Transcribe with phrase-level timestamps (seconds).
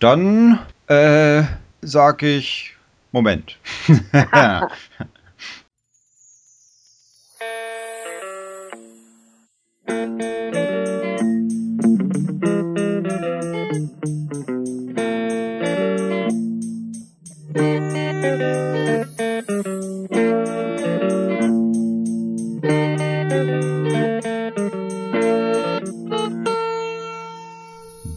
[0.00, 1.42] Dann äh,
[1.82, 2.74] sag ich
[3.10, 3.58] Moment.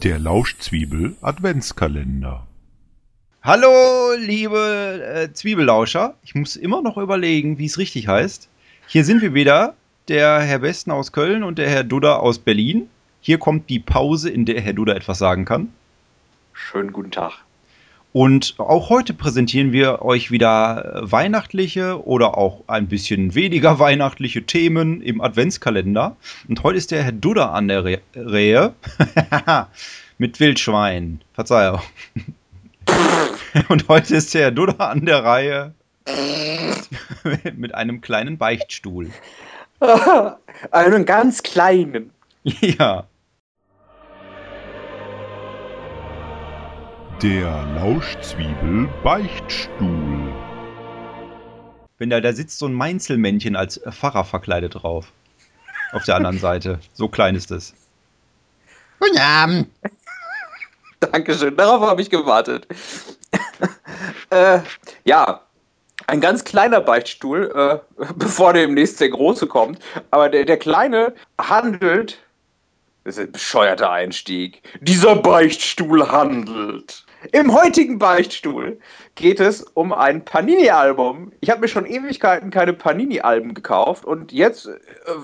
[0.02, 2.44] Der Lauschzwiebel Adventskalender.
[3.40, 6.16] Hallo, liebe äh, Zwiebellauscher.
[6.24, 8.48] Ich muss immer noch überlegen, wie es richtig heißt.
[8.88, 9.76] Hier sind wir wieder,
[10.08, 12.88] der Herr Besten aus Köln und der Herr Dudder aus Berlin.
[13.20, 15.72] Hier kommt die Pause, in der Herr Dudder etwas sagen kann.
[16.52, 17.44] Schönen guten Tag.
[18.12, 24.44] Und auch heute präsentieren wir euch wieder äh, weihnachtliche oder auch ein bisschen weniger weihnachtliche
[24.44, 26.16] Themen im Adventskalender.
[26.48, 28.74] Und heute ist der Herr Dudder an der Re Rehe
[30.18, 31.20] mit Wildschwein.
[31.32, 31.80] Verzeihung.
[33.68, 35.74] Und heute ist der Herr Dudder an der Reihe
[37.56, 39.10] mit einem kleinen Beichtstuhl.
[40.70, 42.10] Einen ganz kleinen.
[42.44, 43.04] Ja.
[47.22, 50.34] Der Lauschzwiebel Beichtstuhl.
[51.96, 55.12] Wenn da, da sitzt so ein Mainzelmännchen als Pfarrer verkleidet drauf.
[55.92, 56.80] Auf der anderen Seite.
[56.94, 57.74] So klein ist es.
[58.98, 59.68] Guten Abend.
[60.98, 62.66] Dankeschön, darauf habe ich gewartet.
[64.30, 64.58] äh,
[65.04, 65.42] ja,
[66.08, 69.78] ein ganz kleiner Beichtstuhl, äh, bevor demnächst der große kommt.
[70.10, 72.18] Aber der, der kleine handelt.
[73.04, 74.60] Das ist ein bescheuerter Einstieg.
[74.80, 77.04] Dieser Beichtstuhl handelt.
[77.30, 78.80] Im heutigen Beichtstuhl
[79.14, 81.32] geht es um ein Panini-Album.
[81.40, 84.72] Ich habe mir schon Ewigkeiten keine Panini-Alben gekauft und jetzt äh,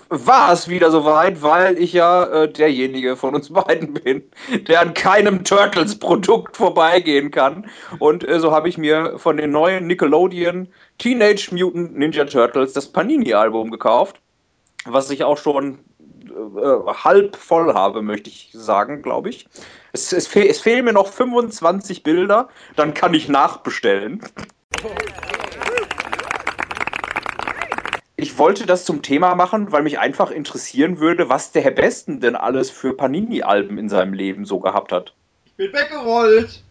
[0.09, 4.23] war es wieder soweit, weil ich ja äh, derjenige von uns beiden bin,
[4.69, 7.69] der an keinem Turtles-Produkt vorbeigehen kann.
[7.99, 12.93] Und äh, so habe ich mir von den neuen Nickelodeon Teenage Mutant Ninja Turtles das
[12.93, 14.21] Panini-Album gekauft,
[14.85, 15.79] was ich auch schon
[16.39, 19.47] äh, halb voll habe, möchte ich sagen, glaube ich.
[19.93, 24.23] Es, es, fehl, es fehlen mir noch 25 Bilder, dann kann ich nachbestellen.
[28.17, 32.21] Ich wollte das zum Thema machen, weil mich einfach interessieren würde, was der Herr Besten
[32.21, 35.15] denn alles für Panini-Alben in seinem Leben so gehabt hat.
[35.45, 36.63] Ich bin weggerollt.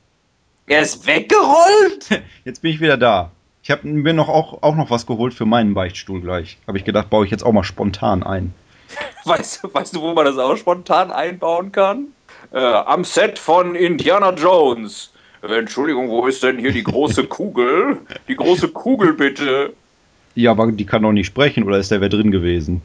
[0.68, 2.22] Er ist weggerollt?
[2.46, 3.32] Jetzt bin ich wieder da.
[3.64, 6.58] Ich habe mir noch auch, auch noch was geholt für meinen Beichtstuhl gleich.
[6.68, 8.54] Habe ich gedacht, baue ich jetzt auch mal spontan ein.
[9.28, 12.08] Weißt, weißt du, wo man das auch spontan einbauen kann?
[12.54, 15.12] Äh, am Set von Indiana Jones.
[15.42, 17.98] Äh, Entschuldigung, wo ist denn hier die große Kugel?
[18.28, 19.74] Die große Kugel bitte.
[20.36, 22.82] Ja, aber die kann doch nicht sprechen, oder ist da wer drin gewesen?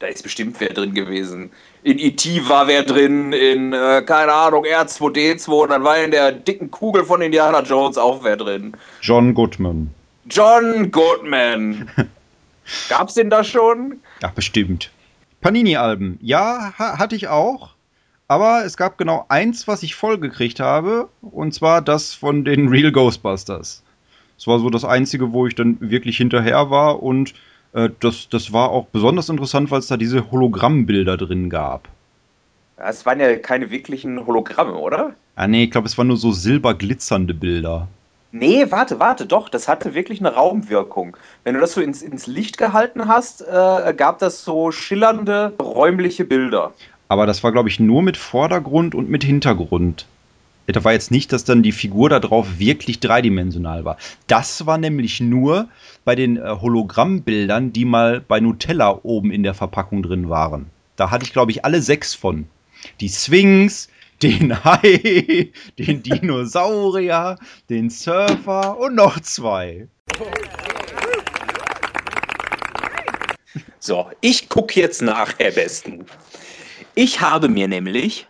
[0.00, 1.50] Da ist bestimmt wer drin gewesen.
[1.82, 2.48] In E.T.
[2.48, 7.04] war wer drin, in, äh, keine Ahnung, R2D2, und dann war in der dicken Kugel
[7.04, 8.72] von Indiana Jones auch wer drin.
[9.02, 9.90] John Goodman.
[10.28, 11.88] John Goodman.
[12.88, 14.00] Gab's den da schon?
[14.22, 14.90] Ja, bestimmt.
[15.44, 16.18] Panini-Alben.
[16.22, 17.74] Ja, ha hatte ich auch.
[18.28, 21.10] Aber es gab genau eins, was ich vollgekriegt habe.
[21.20, 23.82] Und zwar das von den Real Ghostbusters.
[24.38, 27.02] Das war so das einzige, wo ich dann wirklich hinterher war.
[27.02, 27.34] Und
[27.74, 31.90] äh, das, das war auch besonders interessant, weil es da diese Hologrammbilder drin gab.
[32.78, 35.14] Es waren ja keine wirklichen Hologramme, oder?
[35.36, 37.88] Ah, nee, ich glaube, es waren nur so silberglitzernde Bilder.
[38.36, 41.16] Nee, warte, warte, doch, das hatte wirklich eine Raumwirkung.
[41.44, 46.24] Wenn du das so ins, ins Licht gehalten hast, äh, gab das so schillernde, räumliche
[46.24, 46.72] Bilder.
[47.06, 50.06] Aber das war, glaube ich, nur mit Vordergrund und mit Hintergrund.
[50.66, 53.98] Da war jetzt nicht, dass dann die Figur da drauf wirklich dreidimensional war.
[54.26, 55.68] Das war nämlich nur
[56.04, 60.66] bei den äh, Hologrammbildern, die mal bei Nutella oben in der Verpackung drin waren.
[60.96, 62.48] Da hatte ich, glaube ich, alle sechs von.
[62.98, 63.88] Die Sphinx,
[64.22, 67.38] den Hai, den Dinosaurier,
[67.68, 69.88] den Surfer und noch zwei.
[73.78, 76.06] So, ich gucke jetzt nach, Herr Besten.
[76.94, 78.26] Ich habe mir nämlich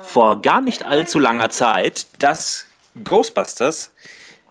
[0.00, 2.66] vor gar nicht allzu langer Zeit das
[3.02, 3.90] Ghostbusters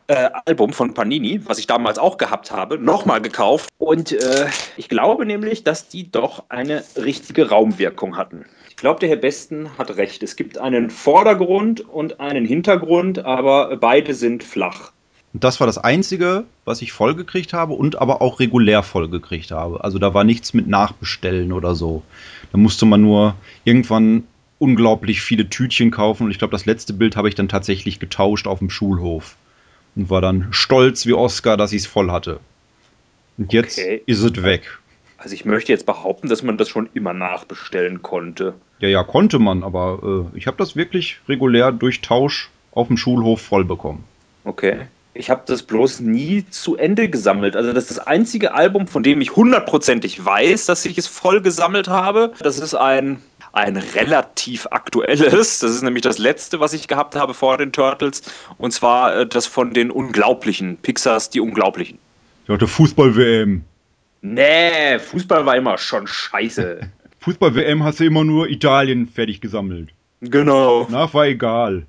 [0.07, 3.69] äh, Album von Panini, was ich damals auch gehabt habe, nochmal gekauft.
[3.77, 8.45] Und äh, ich glaube nämlich, dass die doch eine richtige Raumwirkung hatten.
[8.73, 10.23] Ich glaube, der Herr Besten hat recht.
[10.23, 14.91] Es gibt einen Vordergrund und einen Hintergrund, aber beide sind flach.
[15.31, 19.83] Und das war das Einzige, was ich vollgekriegt habe und aber auch regulär vollgekriegt habe.
[19.83, 22.01] Also da war nichts mit Nachbestellen oder so.
[22.51, 24.23] Da musste man nur irgendwann
[24.57, 28.47] unglaublich viele Tütchen kaufen und ich glaube, das letzte Bild habe ich dann tatsächlich getauscht
[28.47, 29.35] auf dem Schulhof
[29.95, 32.39] und war dann stolz wie Oscar, dass ich es voll hatte.
[33.37, 34.01] Und jetzt Okay.
[34.07, 34.79] ist es weg.
[35.17, 38.55] Also ich möchte jetzt behaupten, dass man das schon immer nachbestellen konnte.
[38.79, 42.97] Ja, ja, konnte man, aber äh, ich habe das wirklich regulär durch Tausch auf dem
[42.97, 44.03] Schulhof voll bekommen.
[44.43, 44.87] Okay.
[45.15, 47.55] Ich habe das bloß nie zu Ende gesammelt.
[47.55, 51.41] Also das ist das einzige Album, von dem ich hundertprozentig weiß, dass ich es voll
[51.41, 52.33] gesammelt habe.
[52.39, 53.21] Das ist ein,
[53.51, 55.59] ein relativ aktuelles.
[55.59, 58.23] Das ist nämlich das letzte, was ich gehabt habe vor den Turtles.
[58.57, 60.77] Und zwar äh, das von den Unglaublichen.
[60.77, 61.99] Pixars Die Unglaublichen.
[62.47, 63.63] Ja, der Fußball-WM.
[64.25, 66.79] Nee, Fußball war immer schon scheiße.
[67.19, 69.89] Fußball-WM hast du immer nur Italien fertig gesammelt.
[70.21, 70.87] genau.
[70.89, 71.85] Nach war egal.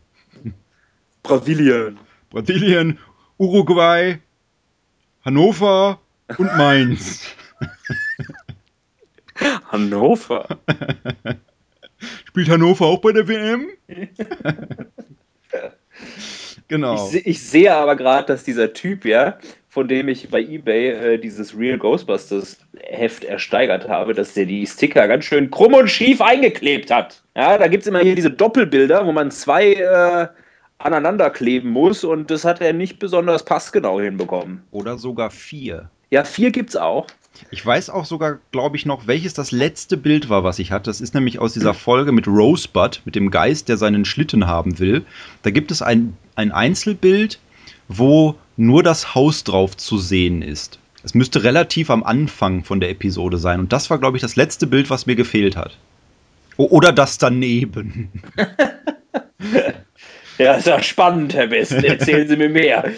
[1.23, 1.97] Brasilien.
[2.31, 2.99] Brasilien,
[3.39, 4.19] Uruguay,
[5.25, 6.01] Hannover
[6.37, 7.25] und Mainz.
[9.71, 10.59] Hannover.
[12.29, 13.69] Spielt Hannover auch bei der WM?
[16.67, 17.11] genau.
[17.13, 19.39] Ich, ich sehe aber gerade, dass dieser Typ, ja,
[19.75, 24.65] von dem ich bei eBay äh, dieses Real Ghostbusters Heft ersteigert habe, dass der die
[24.69, 27.25] Sticker ganz schön krumm und schief eingeklebt hat.
[27.37, 30.29] Ja, da gibt es immer hier diese Doppelbilder, wo man zwei äh,
[30.79, 34.62] aneinander kleben muss und das hat er nicht besonders passgenau hinbekommen.
[34.71, 35.91] Oder sogar vier.
[36.09, 37.09] Ja, vier gibt's auch.
[37.50, 40.88] Ich weiß auch sogar, glaube ich, noch, welches das letzte Bild war, was ich hatte.
[40.88, 44.79] Das ist nämlich aus dieser Folge mit Rosebud, mit dem Geist, der seinen Schlitten haben
[44.79, 45.05] will.
[45.43, 47.41] Da gibt es ein, ein Einzelbild,
[47.88, 50.79] wo nur das Haus drauf zu sehen ist.
[51.03, 53.61] Es müsste relativ am Anfang von der Episode sein.
[53.61, 55.77] Und das war, glaube ich, das letzte Bild, was mir gefehlt hat.
[56.56, 58.11] Oder das daneben.
[60.39, 61.85] Ja, ist ja spannend, Herr Besten.
[61.85, 62.91] Erzählen Sie mir mehr.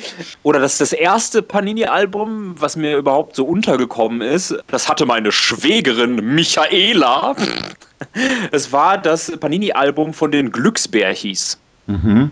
[0.42, 4.56] Oder das ist das erste Panini-Album, was mir überhaupt so untergekommen ist.
[4.68, 7.36] Das hatte meine Schwägerin Michaela.
[8.52, 11.58] Es war das Panini-Album von den Glücksbärchis.
[11.86, 12.30] Mhm.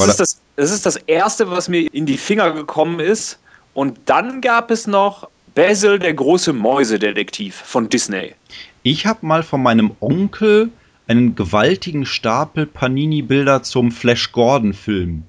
[0.00, 3.38] Das ist das, das ist das erste, was mir in die Finger gekommen ist.
[3.74, 8.34] Und dann gab es noch Basil, der große Mäusedetektiv von Disney.
[8.82, 10.70] Ich habe mal von meinem Onkel
[11.06, 15.24] einen gewaltigen Stapel Panini-Bilder zum Flash Gordon-Film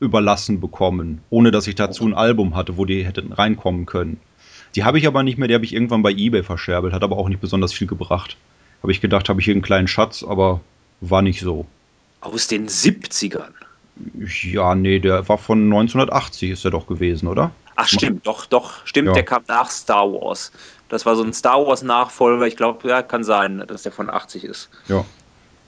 [0.00, 4.20] überlassen bekommen, ohne dass ich dazu ein Album hatte, wo die hätten reinkommen können.
[4.74, 7.16] Die habe ich aber nicht mehr, die habe ich irgendwann bei eBay verscherbelt, hat aber
[7.16, 8.36] auch nicht besonders viel gebracht.
[8.82, 10.60] Habe ich gedacht, habe ich hier einen kleinen Schatz, aber
[11.00, 11.66] war nicht so.
[12.20, 13.52] Aus den 70ern.
[14.42, 17.50] Ja, nee, der war von 1980 ist er doch gewesen, oder?
[17.76, 19.14] Ach, stimmt, doch, doch, stimmt, Ja.
[19.14, 20.52] der kam nach Star Wars.
[20.88, 22.46] Das war so ein Star Wars-Nachfolger.
[22.46, 24.70] Ich glaube, ja, kann sein, dass der von 80 ist.
[24.88, 25.04] Ja.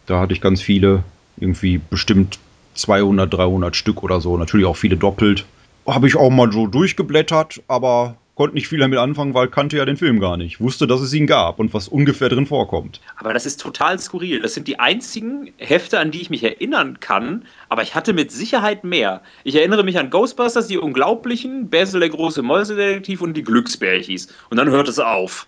[0.06, 1.04] Da hatte ich ganz viele,
[1.38, 2.38] irgendwie bestimmt
[2.74, 4.36] 200, 300 Stück oder so.
[4.36, 5.44] Natürlich auch viele doppelt.
[5.86, 9.84] Habe ich auch mal so durchgeblättert, aber konnte nicht viel damit anfangen, weil kannte ja
[9.84, 10.60] den Film gar nicht.
[10.60, 13.02] Wusste, dass es ihn gab und was ungefähr drin vorkommt.
[13.16, 14.40] Aber das ist total skurril.
[14.40, 17.44] Das sind die einzigen Hefte, an die ich mich erinnern kann.
[17.68, 19.20] Aber ich hatte mit Sicherheit mehr.
[19.44, 24.28] Ich erinnere mich an Ghostbusters, die Unglaublichen, Basil der große Mäusedetektiv und die Glücksbärchis.
[24.48, 25.46] Und dann hört es auf.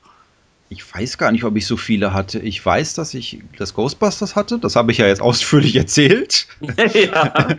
[0.69, 2.41] Ich weiß gar nicht, ob ich so viele hatte.
[2.41, 4.59] Ich weiß, dass ich das Ghostbusters hatte.
[4.59, 6.47] Das habe ich ja jetzt ausführlich erzählt.
[6.93, 7.57] ja.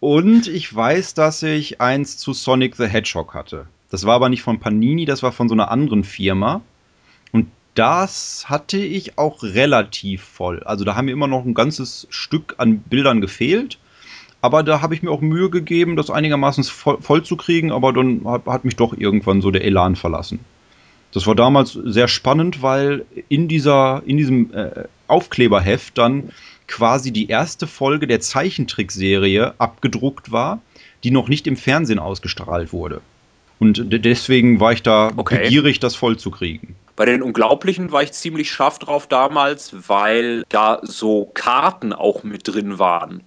[0.00, 3.68] Und ich weiß, dass ich eins zu Sonic the Hedgehog hatte.
[3.92, 6.62] Das war aber nicht von Panini, das war von so einer anderen Firma.
[7.30, 10.62] Und das hatte ich auch relativ voll.
[10.62, 13.78] Also da haben mir immer noch ein ganzes Stück an Bildern gefehlt.
[14.40, 17.70] Aber da habe ich mir auch Mühe gegeben, das einigermaßen voll, voll zu kriegen.
[17.70, 20.40] Aber dann hat, hat mich doch irgendwann so der Elan verlassen.
[21.12, 26.30] Das war damals sehr spannend, weil in, dieser, in diesem äh, Aufkleberheft dann
[26.66, 30.62] quasi die erste Folge der Zeichentrickserie abgedruckt war,
[31.04, 33.02] die noch nicht im Fernsehen ausgestrahlt wurde.
[33.62, 35.44] Und de- deswegen war ich da Okay.
[35.44, 36.74] begierig, das voll zu kriegen.
[36.96, 42.48] Bei den Unglaublichen war ich ziemlich scharf drauf damals, weil da so Karten auch mit
[42.48, 43.22] drin waren.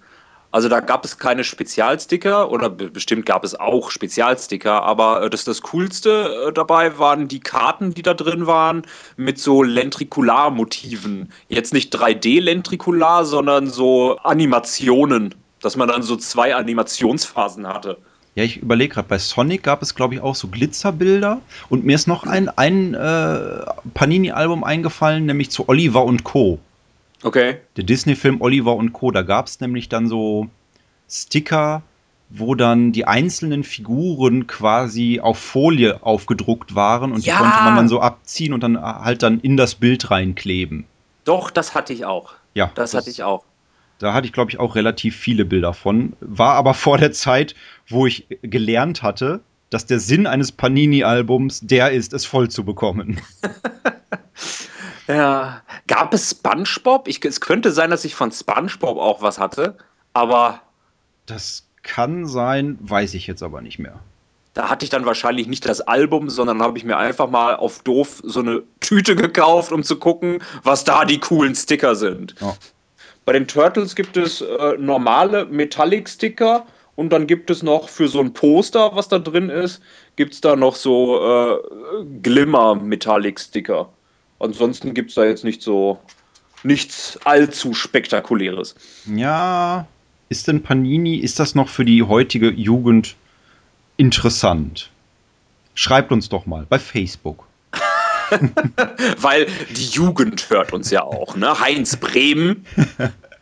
[0.50, 5.30] Also da gab es keine Spezialsticker oder be- bestimmt gab es auch Spezialsticker, aber äh,
[5.30, 8.82] das, das Coolste äh, dabei waren die Karten, die da drin waren,
[9.16, 11.32] mit so Lentrikularmotiven.
[11.48, 17.96] Jetzt nicht 3D-Lentrikular, sondern so Animationen, dass man dann so zwei Animationsphasen hatte.
[18.36, 21.40] Ja, ich überlege gerade, bei Sonic gab es, glaube ich, auch so Glitzerbilder.
[21.70, 23.64] Und mir ist noch ein, ein äh,
[23.94, 26.58] Panini-Album eingefallen, nämlich zu Oliver und Co.
[27.22, 27.56] Okay.
[27.76, 29.10] Der Disney-Film Oliver und Co.
[29.10, 30.48] Da gab es nämlich dann so
[31.08, 31.82] Sticker,
[32.28, 37.36] wo dann die einzelnen Figuren quasi auf Folie aufgedruckt waren und Ja.
[37.36, 40.84] die konnte man dann so abziehen und dann halt dann in das Bild reinkleben.
[41.24, 42.34] Doch, das hatte ich auch.
[42.54, 43.44] Ja, Das, hatte ich auch.
[43.98, 46.14] Da hatte ich, glaube ich, auch relativ viele Bilder von.
[46.20, 47.54] War aber vor der Zeit,
[47.88, 53.20] wo ich gelernt hatte, dass der Sinn eines Panini-Albums der ist, es voll zu bekommen.
[55.08, 55.62] Ja.
[55.86, 57.06] Gab es SpongeBob?
[57.08, 59.76] Ich, es könnte sein, dass ich von SpongeBob auch was hatte,
[60.12, 60.62] aber
[61.26, 64.00] Das kann sein, weiß ich jetzt aber nicht mehr.
[64.54, 67.82] da hatte ich dann wahrscheinlich nicht das Album, sondern habe ich mir einfach mal auf
[67.82, 72.34] doof so eine Tüte gekauft, um zu gucken, was da die coolen Sticker sind.
[72.40, 72.54] Ja.
[73.26, 76.64] Bei den Turtles gibt es äh, normale Metallic-Sticker
[76.94, 79.82] und dann gibt es noch für so ein Poster, was da drin ist,
[80.14, 81.58] gibt es da noch so äh,
[82.22, 83.90] Glimmer-Metallic-Sticker.
[84.38, 85.98] Ansonsten gibt es da jetzt nicht so
[86.62, 88.76] nichts allzu spektakuläres.
[89.12, 89.88] Ja,
[90.28, 93.16] ist denn Panini, ist das noch für die heutige Jugend
[93.96, 94.90] interessant?
[95.74, 97.46] Schreibt uns doch mal bei Facebook.
[99.18, 101.58] Weil die Jugend hört uns ja auch, ne?
[101.58, 102.66] Heinz Bremen.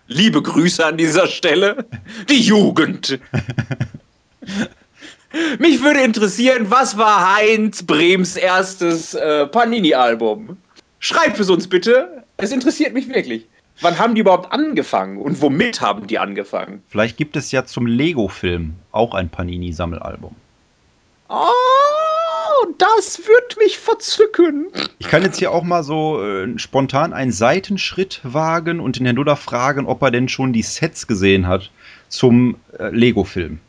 [0.06, 1.86] Liebe Grüße an dieser Stelle.
[2.28, 3.18] Die Jugend.
[5.58, 10.56] Mich würde interessieren, was war Heinz Brems erstes äh, Panini-Album?
[11.00, 12.24] Schreibt es uns bitte.
[12.36, 13.46] Es interessiert mich wirklich.
[13.80, 16.82] Wann haben die überhaupt angefangen und womit haben die angefangen?
[16.88, 20.36] Vielleicht gibt es ja zum Lego-Film auch ein Panini-Sammelalbum.
[21.28, 21.48] Oh,
[22.78, 24.66] das wird mich verzücken.
[24.98, 29.16] Ich kann jetzt hier auch mal so äh, spontan einen Seitenschritt wagen und den Herrn
[29.16, 31.70] Duda fragen, ob er denn schon die Sets gesehen hat
[32.08, 33.60] zum äh, Lego-Film.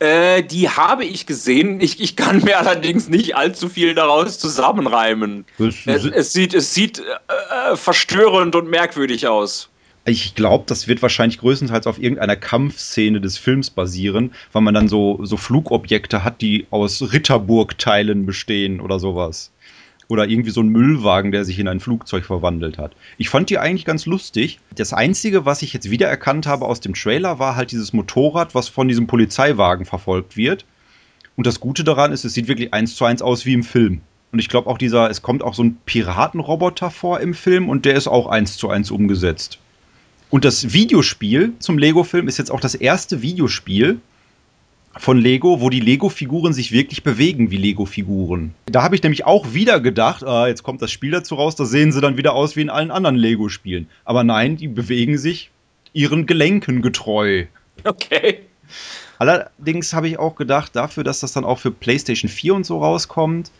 [0.00, 1.80] Äh, die habe ich gesehen.
[1.80, 5.44] Ich, ich kann mir allerdings nicht allzu viel daraus zusammenreimen.
[5.58, 9.70] Es, es, sieht, es sieht äh, verstörend und merkwürdig aus.
[10.08, 14.88] Ich glaube, das wird wahrscheinlich größtenteils auf irgendeiner Kampfszene des Films basieren, weil man dann
[14.88, 19.52] so, so Flugobjekte hat, die aus Ritterburgteilen bestehen oder sowas.
[20.08, 22.92] Oder irgendwie so ein Müllwagen, der sich in ein Flugzeug verwandelt hat.
[23.18, 24.60] Ich fand die eigentlich ganz lustig.
[24.74, 28.70] Das Einzige, was ich jetzt wiedererkannt habe aus dem Trailer, war halt dieses Motorrad, was
[28.70, 30.64] von diesem Polizeiwagen verfolgt wird.
[31.36, 34.00] Und das Gute daran ist, es sieht wirklich eins zu eins aus wie im Film.
[34.32, 37.84] Und ich glaube auch dieser, es kommt auch so ein Piratenroboter vor im Film und
[37.84, 39.58] der ist auch eins zu eins umgesetzt.
[40.30, 44.00] Und das Videospiel zum Lego-Film ist jetzt auch das erste Videospiel
[44.96, 48.54] von Lego, wo die Lego-Figuren sich wirklich bewegen wie Lego-Figuren.
[48.66, 51.64] Da habe ich nämlich auch wieder gedacht, ah, jetzt kommt das Spiel dazu raus, da
[51.64, 53.88] sehen sie dann wieder aus wie in allen anderen Lego-Spielen.
[54.04, 55.50] Aber nein, die bewegen sich
[55.92, 57.44] ihren Gelenken getreu.
[57.84, 58.40] Okay.
[59.18, 62.78] Allerdings habe ich auch gedacht, dafür, dass das dann auch für PlayStation 4 und so
[62.78, 63.50] rauskommt,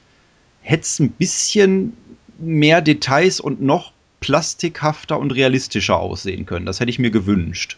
[0.62, 1.96] hätte es ein bisschen
[2.38, 6.66] mehr Details und noch plastikhafter und realistischer aussehen können.
[6.66, 7.76] Das hätte ich mir gewünscht.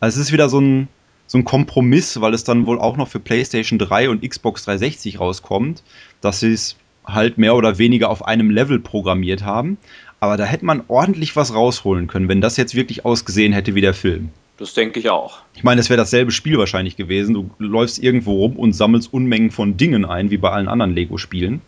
[0.00, 0.88] Also es ist wieder so ein,
[1.26, 5.20] so ein Kompromiss, weil es dann wohl auch noch für PlayStation 3 und Xbox 360
[5.20, 5.82] rauskommt,
[6.20, 9.78] dass sie es halt mehr oder weniger auf einem Level programmiert haben.
[10.20, 13.80] Aber da hätte man ordentlich was rausholen können, wenn das jetzt wirklich ausgesehen hätte wie
[13.80, 14.30] der Film.
[14.56, 15.40] Das denke ich auch.
[15.54, 17.34] Ich meine, es wäre dasselbe Spiel wahrscheinlich gewesen.
[17.34, 21.60] Du läufst irgendwo rum und sammelst Unmengen von Dingen ein, wie bei allen anderen Lego-Spielen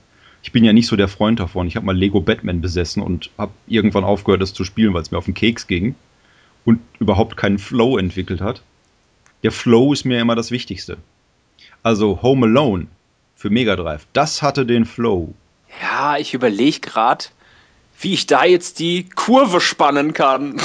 [0.45, 1.67] ich bin ja nicht so der Freund davon.
[1.67, 5.11] Ich habe mal Lego Batman besessen und habe irgendwann aufgehört, das zu spielen, weil es
[5.11, 5.95] mir auf den Keks ging
[6.67, 8.63] und überhaupt keinen Flow entwickelt hat.
[9.43, 10.99] Der Flow ist mir immer das Wichtigste.
[11.83, 12.89] Also Home Alone
[13.35, 15.33] für Mega Drive, das hatte den Flow.
[15.81, 17.25] Ja, ich überlege gerade,
[17.99, 20.61] wie ich da jetzt die Kurve spannen kann.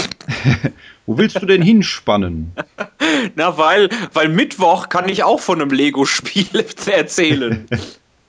[1.06, 2.52] Wo willst du denn hinspannen?
[3.36, 7.66] Na, weil, weil Mittwoch kann ich auch von einem Lego-Spiel erzählen.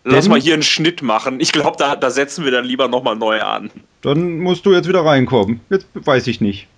[0.05, 1.41] Lass mal hier einen Schnitt machen.
[1.41, 3.71] Ich glaube, da, da setzen wir dann lieber nochmal neu an.
[4.01, 5.61] Dann musst du jetzt wieder reinkommen.
[5.69, 6.69] Jetzt weiß ich nicht.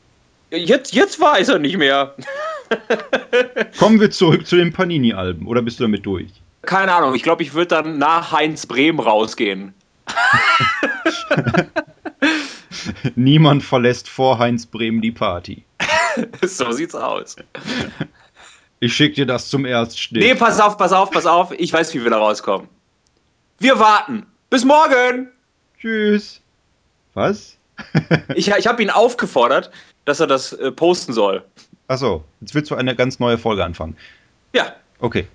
[0.51, 2.17] Jetzt, jetzt weiß er nicht mehr.
[3.79, 5.47] Kommen wir zurück zu den Panini-Alben.
[5.47, 6.31] Oder bist du damit durch?
[6.63, 7.15] Keine Ahnung.
[7.15, 9.73] Ich glaube, ich würde dann nach Heinz Brehm rausgehen.
[13.15, 15.65] Niemand verlässt vor Heinz Brehm die Party.
[16.43, 17.37] so sieht's aus.
[18.81, 20.23] Ich schick dir das zum Erstschnitt.
[20.23, 21.53] Nee, pass auf, pass auf, pass auf.
[21.57, 22.69] Ich weiß, wie wir da rauskommen.
[23.63, 24.27] Wir warten.
[24.51, 25.29] Bis morgen.
[25.79, 26.41] Tschüss.
[27.15, 27.57] Was?
[28.35, 29.71] ich ich habe ihn aufgefordert,
[30.05, 31.45] dass er das äh, posten soll.
[31.87, 33.97] Achso, jetzt willst du eine ganz neue Folge anfangen.
[34.53, 34.75] Ja.
[34.99, 35.29] Okay.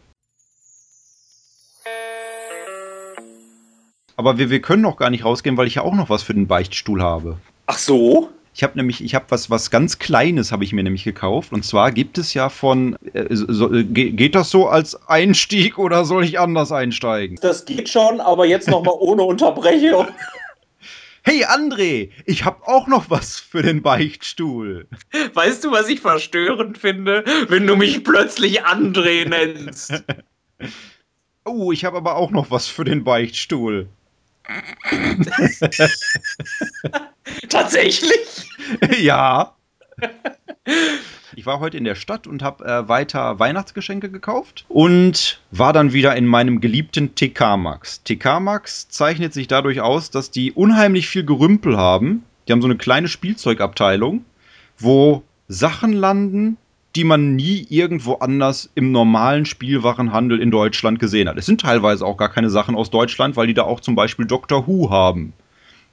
[4.17, 6.33] Aber wir, wir können noch gar nicht rausgehen, weil ich ja auch noch was für
[6.33, 7.37] den Beichtstuhl habe.
[7.67, 8.29] Ach so?
[8.57, 11.53] Ich habe nämlich, ich habe was, was ganz Kleines habe ich mir nämlich gekauft.
[11.53, 16.05] Und zwar gibt es ja von, äh, so, äh, geht das so als Einstieg oder
[16.05, 17.37] soll ich anders einsteigen?
[17.39, 20.07] Das geht schon, aber jetzt nochmal ohne Unterbrechung.
[21.21, 24.87] Hey André, ich habe auch noch was für den Beichtstuhl.
[25.35, 30.03] Weißt du, was ich verstörend finde, wenn du mich plötzlich André nennst?
[31.45, 33.87] oh, ich habe aber auch noch was für den Beichtstuhl.
[37.49, 38.49] Tatsächlich?
[38.99, 39.53] ja.
[41.35, 45.93] Ich war heute in der Stadt und habe äh, weiter Weihnachtsgeschenke gekauft und war dann
[45.93, 48.03] wieder in meinem geliebten TK Max.
[48.03, 52.23] TK Max zeichnet sich dadurch aus, dass die unheimlich viel Gerümpel haben.
[52.47, 54.25] Die haben so eine kleine Spielzeugabteilung,
[54.77, 56.57] wo Sachen landen,
[56.95, 61.37] die man nie irgendwo anders im normalen Spielwarenhandel in Deutschland gesehen hat.
[61.37, 64.25] Es sind teilweise auch gar keine Sachen aus Deutschland, weil die da auch zum Beispiel
[64.25, 65.33] Doctor Who haben.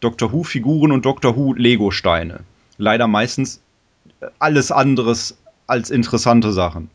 [0.05, 2.41] Doctor Who-Figuren und Doctor Who-Lego-Steine.
[2.77, 3.63] Leider meistens
[4.39, 6.91] alles anderes als interessante Sachen.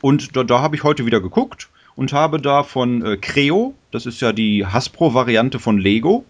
[0.00, 4.06] Und da, da habe ich heute wieder geguckt und habe da von äh, Creo, das
[4.06, 6.24] ist ja die Hasbro-Variante von Lego,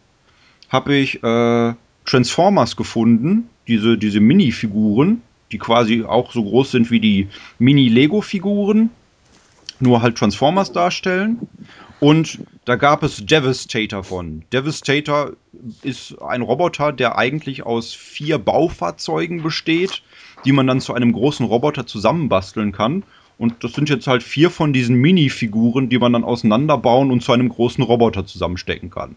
[0.69, 5.23] habe ich äh, Transformers gefunden, diese, diese Mini-Figuren,
[5.53, 8.91] die quasi auch so groß sind wie die Mini-Lego-Figuren,
[9.81, 11.49] nur halt Transformers darstellen.
[11.99, 14.45] Und da gab es Devastator von.
[14.53, 15.33] Devastator
[15.83, 20.03] ist ein Roboter, der eigentlich aus vier Baufahrzeugen besteht,
[20.45, 23.03] die man dann zu einem großen Roboter zusammenbasteln kann.
[23.39, 27.33] Und das sind jetzt halt vier von diesen Mini-Figuren, die man dann auseinanderbauen und zu
[27.33, 29.17] einem großen Roboter zusammenstecken kann.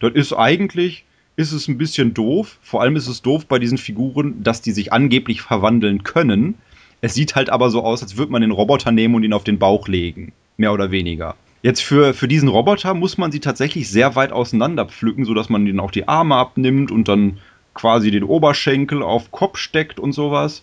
[0.00, 1.04] Das ist eigentlich,
[1.36, 2.58] ist es ein bisschen doof.
[2.62, 6.54] Vor allem ist es doof bei diesen Figuren, dass die sich angeblich verwandeln können.
[7.00, 9.44] Es sieht halt aber so aus, als würde man den Roboter nehmen und ihn auf
[9.44, 10.32] den Bauch legen.
[10.56, 11.36] Mehr oder weniger.
[11.62, 15.66] Jetzt für, für diesen Roboter muss man sie tatsächlich sehr weit auseinander pflücken, sodass man
[15.66, 17.38] ihnen auch die Arme abnimmt und dann
[17.74, 20.62] quasi den Oberschenkel auf Kopf steckt und sowas.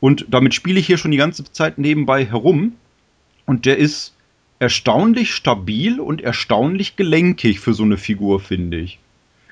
[0.00, 2.74] Und damit spiele ich hier schon die ganze Zeit nebenbei herum.
[3.46, 4.14] Und der ist
[4.58, 8.98] erstaunlich stabil und erstaunlich gelenkig für so eine Figur, finde ich.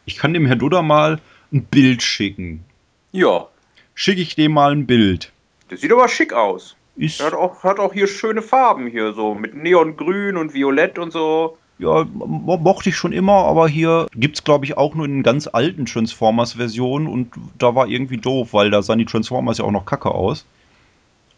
[0.04, 1.20] Ich kann dem Herr Dudder mal
[1.52, 2.64] ein Bild schicken.
[3.12, 3.48] Ja.
[3.94, 5.32] Schicke ich dem mal ein Bild.
[5.68, 6.76] Das sieht aber schick aus.
[7.00, 10.98] Ist, Er hat auch, hat auch hier schöne Farben hier, so mit Neongrün und Violett
[10.98, 11.56] und so.
[11.78, 15.14] ja, mo mochte ich schon immer, aber hier gibt es, glaube ich, auch nur in
[15.14, 19.64] den ganz alten Transformers-Versionen und da war irgendwie doof, weil da sahen die Transformers ja
[19.64, 20.44] auch noch kacke aus.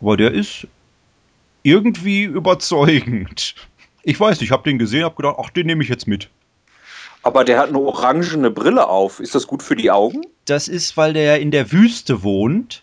[0.00, 0.66] Aber der ist
[1.62, 3.54] irgendwie überzeugend.
[4.02, 6.28] Ich weiß nicht, ich habe den gesehen, habe gedacht, ach, den nehme ich jetzt mit.
[7.22, 9.20] Aber der hat eine orangene Brille auf.
[9.20, 10.22] Ist das gut für die Augen?
[10.44, 12.82] Das ist, weil der ja in der Wüste wohnt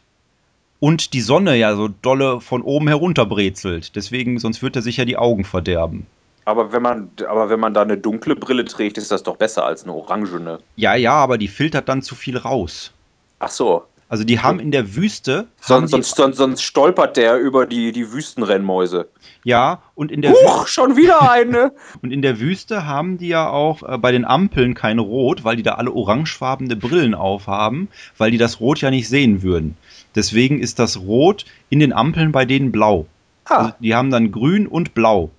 [0.80, 3.96] und die Sonne ja so dolle von oben herunter brezelt.
[3.96, 6.06] Deswegen, sonst wird er sich ja die Augen verderben.
[6.46, 9.66] Aber wenn man, aber wenn man da eine dunkle Brille trägt, ist das doch besser
[9.66, 10.60] als eine orangene.
[10.78, 12.92] Ja, ja, aber die filtert dann zu viel raus.
[13.40, 13.84] Ach so.
[14.10, 15.48] Also die haben in der Wüste.
[15.62, 19.08] Sonst, sonst, sonst, sonst stolpert der über die, die Wüstenrennmäuse.
[19.44, 21.74] ja, und in, der Huch, schon wieder eine.
[22.02, 25.58] und in der Wüste haben die ja auch äh, bei den Ampeln kein Rot, weil
[25.58, 29.78] die da alle orangefarbene Brillen aufhaben, weil die das Rot ja nicht sehen würden.
[30.16, 33.06] Deswegen ist das Rot in den Ampeln bei denen blau.
[33.46, 35.30] Also ah, die haben dann grün und blau.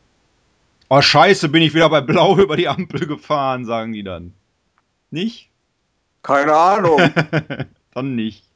[0.89, 4.33] Oh, scheiße, bin ich wieder bei blau über die Ampel gefahren, sagen die dann.
[5.11, 5.51] Nicht?
[6.23, 7.01] keine Ahnung.
[7.95, 8.50] dann nicht.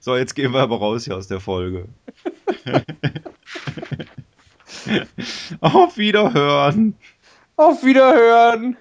[0.00, 1.88] So, jetzt gehen wir aber raus hier aus der Folge.
[5.60, 6.94] Auf Wiederhören.
[7.56, 8.76] Auf Wiederhören.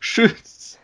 [0.00, 0.78] Tschüss.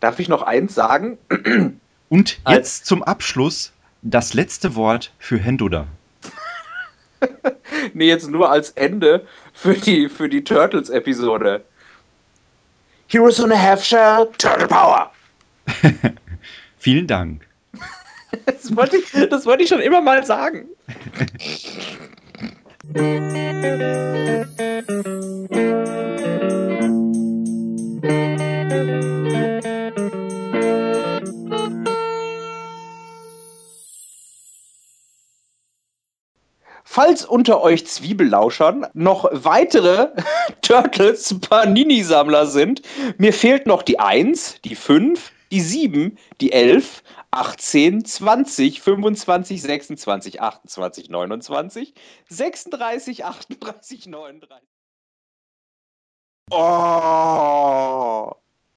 [0.00, 1.18] Darf ich noch eins sagen?
[2.08, 5.86] Und Als- jetzt zum Abschluss das letzte Wort für Henduda.
[7.94, 11.64] Nee, jetzt nur als Ende für die, für die Turtles-Episode.
[13.06, 15.12] Heroes on a Half Shell, Turtle Power.
[16.78, 17.46] Vielen Dank.
[18.46, 20.66] Das wollte, ich, das wollte ich schon immer mal sagen.
[36.94, 40.12] Falls unter euch Zwiebellauschern noch weitere
[40.62, 42.82] Turtles Panini-Sammler sind,
[43.18, 47.02] mir fehlt noch die 1, die 5, die 7, die 11,
[47.32, 51.94] 18, 20, 25, 26, 28, 29,
[52.28, 54.68] 36, 38, 39.
[56.52, 58.34] Oh!